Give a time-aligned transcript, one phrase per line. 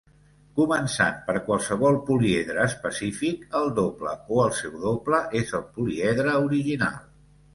[0.59, 6.99] Començant per qualsevol poliedre específic, el doble o el seu doble és el poliedre original.